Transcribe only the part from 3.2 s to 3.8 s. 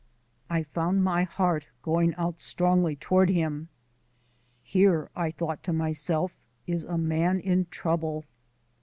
him.